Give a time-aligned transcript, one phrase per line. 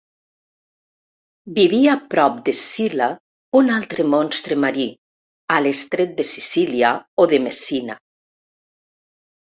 [1.57, 3.11] Vivia prop d'Escil·la,
[3.61, 4.89] un altre monstre marí,
[5.59, 8.03] a l'estret de Sicília o de Messina.